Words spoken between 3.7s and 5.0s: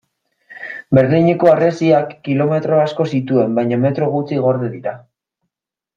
metro gutxi gorde dira.